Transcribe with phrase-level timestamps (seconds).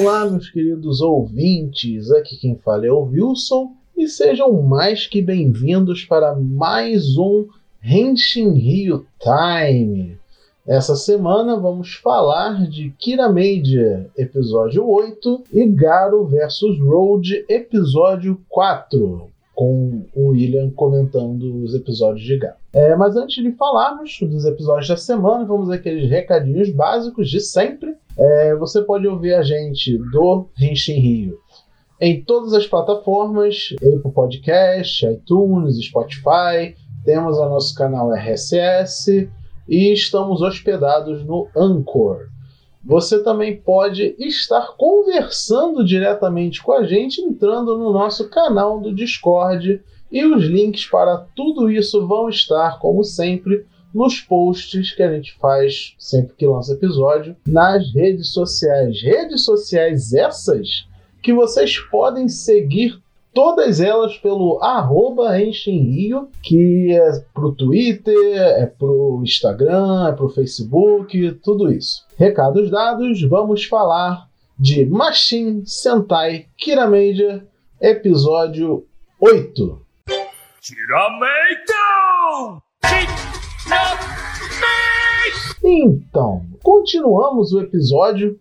[0.00, 6.04] Olá, meus queridos ouvintes, aqui quem fala é o Wilson e sejam mais que bem-vindos
[6.04, 7.48] para mais um
[7.82, 10.16] Henshin Rio Time.
[10.64, 19.28] Essa semana vamos falar de Kira Major, episódio 8, e Garo vs Road, episódio 4,
[19.58, 22.54] com o William comentando os episódios de Garo.
[22.72, 27.96] É, mas antes de falarmos dos episódios da semana, vamos aqueles recadinhos básicos de sempre.
[28.16, 31.38] É, você pode ouvir a gente do Henshin Rio
[32.00, 39.28] em todas as plataformas, Apple Podcast, iTunes, Spotify, temos o nosso canal RSS
[39.68, 42.28] e estamos hospedados no Anchor.
[42.88, 49.82] Você também pode estar conversando diretamente com a gente entrando no nosso canal do Discord
[50.10, 55.36] e os links para tudo isso vão estar, como sempre, nos posts que a gente
[55.38, 59.02] faz sempre que lança episódio nas redes sociais.
[59.02, 60.88] Redes sociais essas
[61.22, 62.98] que vocês podem seguir
[63.38, 71.30] todas elas pelo arroba Rio, que é pro Twitter, é pro Instagram, é pro Facebook,
[71.44, 72.04] tudo isso.
[72.16, 74.26] Recados dados, vamos falar
[74.58, 77.46] de Machine Sentai Kirameija,
[77.80, 78.84] episódio
[79.20, 79.82] 8.
[80.60, 81.72] Kirameito!
[85.62, 88.36] Então, continuamos o episódio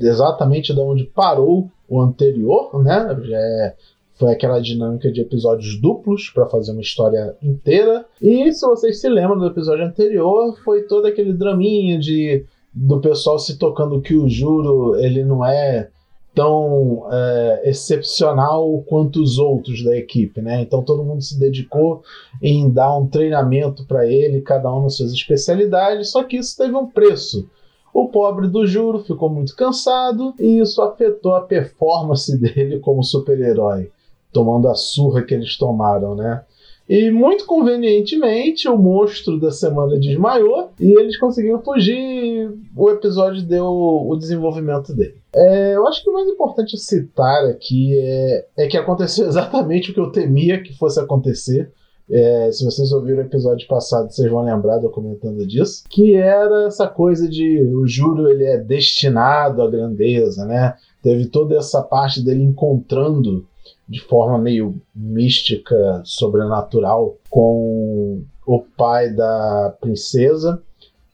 [0.00, 3.08] exatamente de onde parou o anterior, né?
[3.32, 3.74] É,
[4.18, 8.06] foi aquela dinâmica de episódios duplos para fazer uma história inteira.
[8.20, 13.38] E se vocês se lembram do episódio anterior, foi todo aquele draminha de do pessoal
[13.38, 15.88] se tocando que o Juro ele não é
[16.34, 20.60] tão é, excepcional quanto os outros da equipe, né?
[20.60, 22.02] Então todo mundo se dedicou
[22.42, 26.76] em dar um treinamento para ele, cada um nas suas especialidades, só que isso teve
[26.76, 27.48] um preço.
[27.94, 33.90] O pobre do Juro ficou muito cansado e isso afetou a performance dele como super-herói,
[34.36, 36.42] tomando a surra que eles tomaram, né?
[36.86, 42.52] E muito convenientemente, o monstro da semana desmaiou e eles conseguiram fugir.
[42.76, 45.16] O episódio deu o desenvolvimento dele.
[45.34, 49.94] É, eu acho que o mais importante citar aqui é, é que aconteceu exatamente o
[49.94, 51.72] que eu temia que fosse acontecer.
[52.08, 55.82] É, se vocês ouviram o episódio passado, vocês vão lembrar eu comentando disso.
[55.88, 60.74] Que era essa coisa de o Juro ele é destinado à grandeza, né?
[61.02, 63.44] Teve toda essa parte dele encontrando
[63.88, 70.62] de forma meio mística, sobrenatural, com o pai da princesa,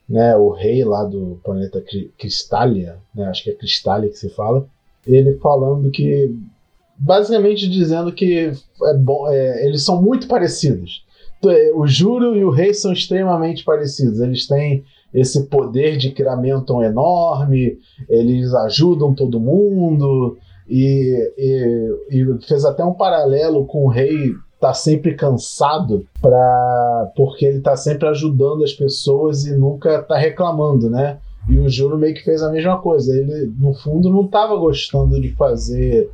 [0.09, 1.83] né, o rei lá do planeta
[2.19, 4.67] Cristália, né, acho que é Cristália que se fala,
[5.07, 6.35] ele falando que,
[6.97, 8.53] basicamente dizendo que
[8.85, 11.05] é bom, é, eles são muito parecidos.
[11.45, 16.83] É, o Juro e o rei são extremamente parecidos, eles têm esse poder de criamento
[16.83, 17.79] enorme,
[18.09, 24.73] eles ajudam todo mundo, e, e, e fez até um paralelo com o rei tá
[24.73, 31.19] sempre cansado para porque ele tá sempre ajudando as pessoas e nunca tá reclamando, né?
[31.49, 33.13] E o Juro meio que fez a mesma coisa.
[33.13, 36.09] Ele, no fundo, não estava gostando de fazer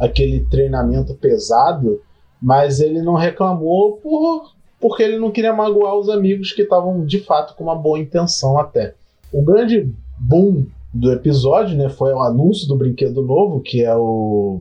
[0.00, 2.00] aquele treinamento pesado,
[2.40, 7.20] mas ele não reclamou por, porque ele não queria magoar os amigos que estavam de
[7.20, 8.94] fato com uma boa intenção até.
[9.32, 14.60] O grande boom do episódio, né, foi o anúncio do brinquedo novo, que é o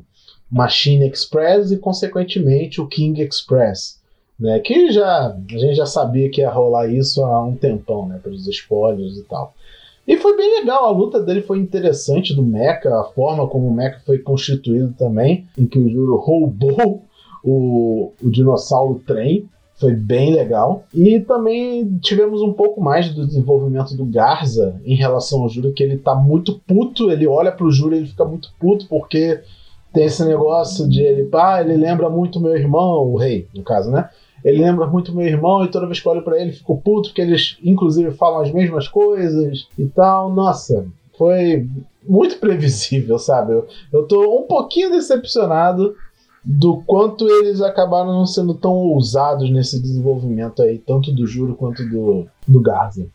[0.50, 4.00] Machine Express e consequentemente o King Express,
[4.40, 8.20] né, que já a gente já sabia que ia rolar isso há um tempão, né,
[8.24, 9.54] pelos spoilers e tal.
[10.08, 13.74] E foi bem legal, a luta dele foi interessante do Mecha, a forma como o
[13.74, 17.04] Mecha foi constituído também, em que o Juro roubou
[17.44, 19.48] o, o dinossauro trem,
[19.82, 20.86] foi bem legal.
[20.94, 25.82] E também tivemos um pouco mais do desenvolvimento do Garza em relação ao Júlio, que
[25.82, 29.42] ele tá muito puto, ele olha pro Júlio e ele fica muito puto porque
[29.92, 33.64] tem esse negócio de ele, pá, ah, ele lembra muito meu irmão, o rei, no
[33.64, 34.08] caso, né?
[34.46, 37.10] Ele lembra muito meu irmão e toda vez que eu olho pra ele fico puto
[37.10, 40.32] porque eles, inclusive, falam as mesmas coisas e tal.
[40.32, 40.86] Nossa,
[41.18, 41.68] foi
[42.08, 43.54] muito previsível, sabe?
[43.54, 45.96] Eu, eu tô um pouquinho decepcionado
[46.44, 51.88] do quanto eles acabaram não sendo tão ousados nesse desenvolvimento aí, tanto do Juro quanto
[51.88, 53.08] do, do Garza.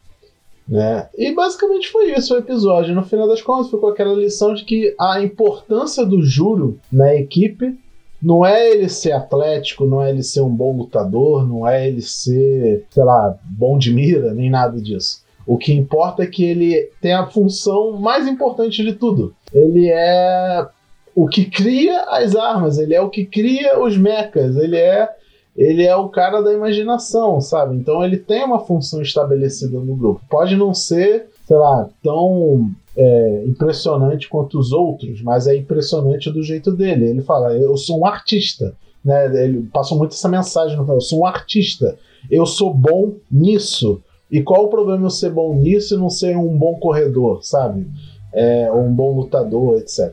[0.69, 1.09] Né?
[1.17, 2.95] E basicamente foi isso o episódio.
[2.95, 7.77] No final das contas, ficou aquela lição de que a importância do Juro na equipe
[8.23, 12.03] não é ele ser atlético, não é ele ser um bom lutador, não é ele
[12.03, 15.25] ser, sei lá, bom de mira, nem nada disso.
[15.47, 19.35] O que importa é que ele tem a função mais importante de tudo.
[19.53, 20.67] Ele é
[21.17, 25.09] o que cria as armas, ele é o que cria os mechas, ele é
[25.57, 27.75] ele é o cara da imaginação, sabe?
[27.77, 30.21] Então ele tem uma função estabelecida no grupo.
[30.29, 36.43] Pode não ser sei lá, tão é, impressionante quanto os outros, mas é impressionante do
[36.43, 37.07] jeito dele.
[37.07, 38.75] Ele fala: Eu sou um artista.
[39.05, 39.45] Né?
[39.45, 41.97] Ele passou muito essa mensagem: Eu sou um artista.
[42.31, 44.03] Eu sou bom nisso.
[44.31, 47.87] E qual o problema eu ser bom nisso e não ser um bom corredor, sabe?
[48.33, 50.13] É, um bom lutador, etc.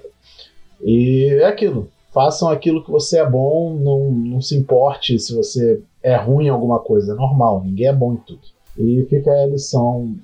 [0.84, 1.90] E é aquilo.
[2.14, 6.50] Façam aquilo que você é bom, não, não se importe se você é ruim em
[6.50, 8.42] alguma coisa, é normal, ninguém é bom em tudo.
[8.78, 10.16] E fica a lição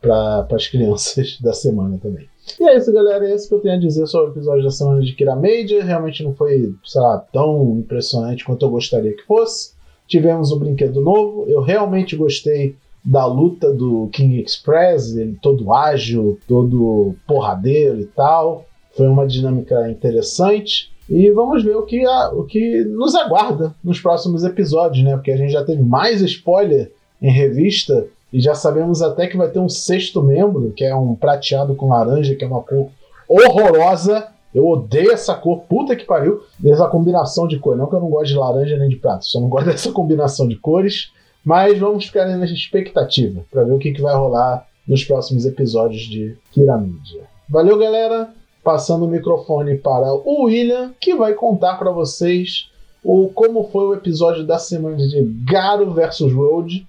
[0.00, 2.28] para as crianças da semana também.
[2.58, 3.28] E é isso, galera.
[3.28, 5.82] É isso que eu tenho a dizer sobre o episódio da semana de Kira Major.
[5.82, 9.72] Realmente não foi, sei lá, tão impressionante quanto eu gostaria que fosse.
[10.06, 11.44] Tivemos um brinquedo novo.
[11.48, 18.66] Eu realmente gostei da luta do King Express, ele todo ágil, todo porradeiro e tal.
[19.00, 20.92] Foi uma dinâmica interessante.
[21.08, 25.14] E vamos ver o que, a, o que nos aguarda nos próximos episódios, né?
[25.16, 26.92] Porque a gente já teve mais spoiler
[27.22, 31.14] em revista e já sabemos até que vai ter um sexto membro, que é um
[31.14, 32.90] prateado com laranja, que é uma cor
[33.26, 34.28] horrorosa.
[34.54, 36.42] Eu odeio essa cor, puta que pariu.
[36.62, 37.78] Essa combinação de cor.
[37.78, 40.46] Não que eu não gosto de laranja nem de prata, só não gosto dessa combinação
[40.46, 41.10] de cores.
[41.42, 46.02] Mas vamos ficar na expectativa para ver o que, que vai rolar nos próximos episódios
[46.02, 47.22] de Kiramidia.
[47.48, 48.38] Valeu, galera!
[48.62, 52.70] Passando o microfone para o William, que vai contar para vocês
[53.02, 56.86] o como foi o episódio da semana de Garo vs Road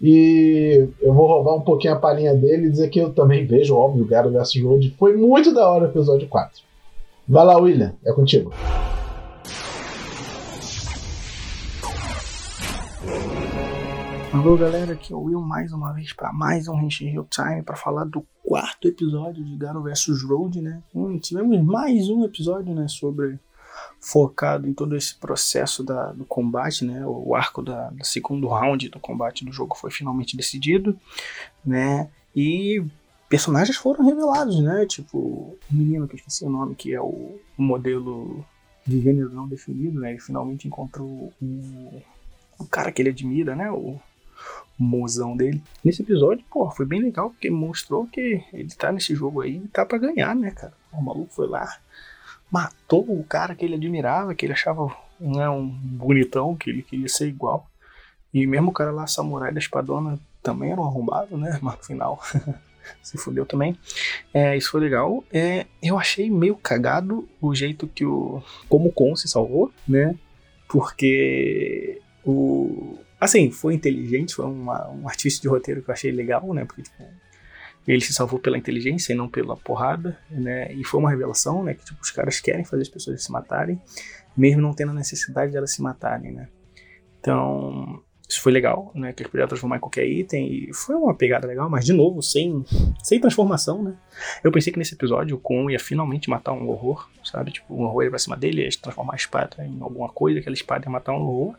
[0.00, 3.76] e eu vou roubar um pouquinho a palhinha dele e dizer que eu também vejo,
[3.76, 4.94] óbvio, Garo vs Road.
[4.98, 6.62] Foi muito da hora o episódio 4.
[7.28, 8.50] Vai lá, William, é contigo.
[14.32, 17.62] Alô galera, aqui é o Will mais uma vez para mais um Henshin Hill Time
[17.62, 20.82] para falar do quarto episódio de Garo vs Road, né?
[20.92, 23.38] Hum, tivemos mais um episódio, né, sobre
[24.00, 27.06] focado em todo esse processo da, do combate, né?
[27.06, 30.98] O arco da, do segundo round do combate do jogo foi finalmente decidido,
[31.64, 32.10] né?
[32.34, 32.84] E
[33.28, 34.84] personagens foram revelados, né?
[34.84, 38.44] Tipo, o menino que eu esqueci o nome, que é o, o modelo
[38.84, 40.10] de gênero não definido, né?
[40.10, 42.02] Ele finalmente encontrou o,
[42.58, 43.70] o cara que ele admira, né?
[43.70, 44.00] O,
[44.78, 45.62] mozão dele.
[45.84, 49.68] Nesse episódio, pô, foi bem legal, porque mostrou que ele tá nesse jogo aí e
[49.68, 50.72] tá pra ganhar, né, cara?
[50.92, 51.78] O maluco foi lá,
[52.50, 57.08] matou o cara que ele admirava, que ele achava né, um bonitão, que ele queria
[57.08, 57.68] ser igual.
[58.32, 61.58] E mesmo o cara lá, samurai da espadona, também era um arrombado, né?
[61.60, 62.20] Mas no final
[63.02, 63.76] se fudeu também.
[64.32, 65.22] É, isso foi legal.
[65.32, 68.42] É, eu achei meio cagado o jeito que o.
[68.68, 70.14] Como o se salvou, né?
[70.68, 72.98] Porque o.
[73.20, 76.64] Assim, foi inteligente, foi uma, um artista de roteiro que eu achei legal, né?
[76.64, 77.04] Porque, tipo,
[77.86, 80.72] ele se salvou pela inteligência e não pela porrada, né?
[80.72, 81.74] E foi uma revelação, né?
[81.74, 83.80] Que tipo, os caras querem fazer as pessoas se matarem,
[84.36, 86.48] mesmo não tendo a necessidade de elas se matarem, né?
[87.18, 89.12] Então, isso foi legal, né?
[89.12, 92.22] Que eles podiam transformar em qualquer item e foi uma pegada legal, mas de novo,
[92.22, 92.64] sem,
[93.02, 93.94] sem transformação, né?
[94.44, 97.50] Eu pensei que nesse episódio o Kon ia finalmente matar um horror, sabe?
[97.50, 100.54] Tipo, um horror ia pra cima dele, ia transformar a espada em alguma coisa, aquela
[100.54, 101.56] espada ia matar um horror.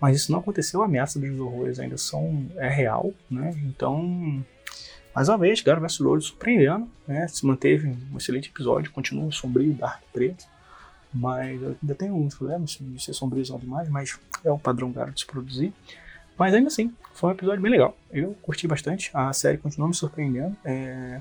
[0.00, 3.54] Mas isso não aconteceu, a ameaça dos horrores ainda são, é real, né?
[3.64, 4.44] Então,
[5.14, 7.28] mais uma vez, Garo vs Road surpreendendo, né?
[7.28, 10.44] Se manteve um excelente episódio, continua sombrio, dark, preto.
[11.12, 15.20] Mas ainda tem alguns problemas de ser sombrio demais, mas é o padrão Garo de
[15.20, 15.72] se produzir.
[16.38, 17.94] Mas ainda assim, foi um episódio bem legal.
[18.10, 19.10] Eu curti bastante.
[19.12, 20.56] A série continuou me surpreendendo.
[20.64, 21.20] É...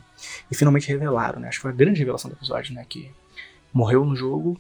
[0.49, 1.49] E finalmente revelaram, né?
[1.49, 2.85] Acho que foi a grande revelação do episódio, né?
[2.87, 3.11] Que
[3.73, 4.57] morreu no jogo,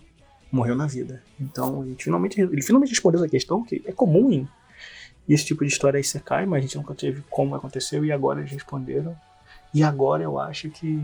[0.51, 1.21] morreu na vida.
[1.39, 4.47] Então, ele finalmente, ele finalmente respondeu essa questão, que é comum em
[5.27, 8.11] esse tipo de história aí você cai, mas a gente nunca teve como aconteceu e
[8.11, 9.15] agora eles responderam.
[9.73, 10.99] E agora eu acho que,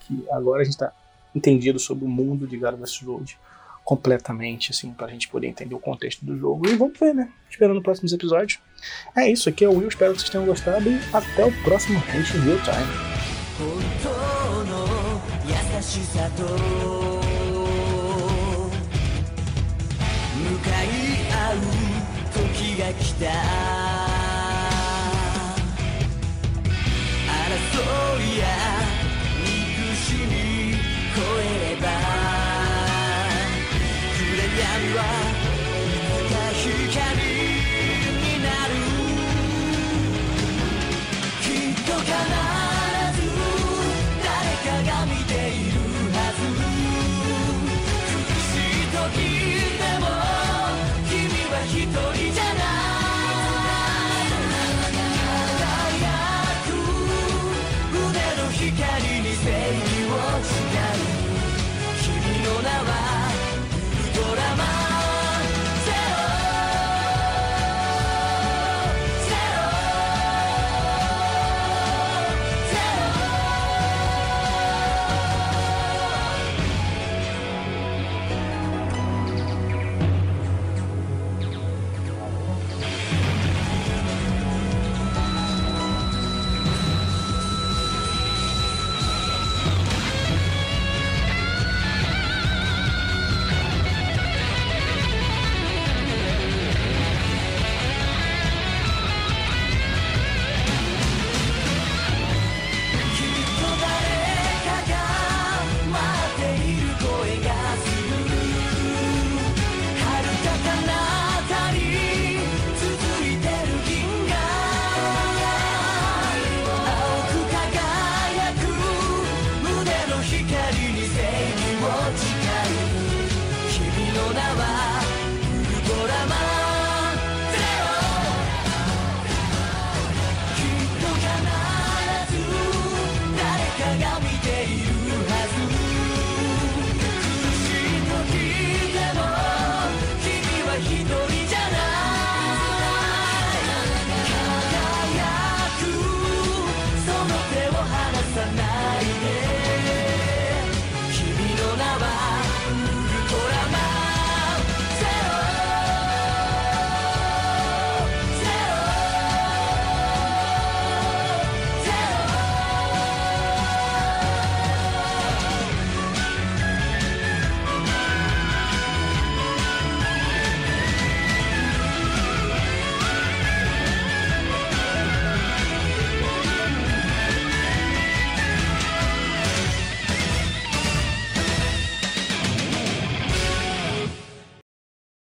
[0.00, 0.92] que agora a gente está
[1.34, 3.02] entendido sobre o mundo de God vs.
[3.02, 3.38] Road
[3.84, 6.68] completamente, assim, pra gente poder entender o contexto do jogo.
[6.68, 7.30] E vamos ver, né?
[7.50, 8.58] Esperando os próximos episódios.
[9.16, 11.98] É isso, aqui é o Will, espero que vocês tenham gostado e até o próximo
[11.98, 13.10] Hate Real Time.
[22.76, 23.99] が来た